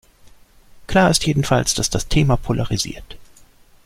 [0.87, 3.17] Klar ist jedenfalls, dass das Thema polarisiert.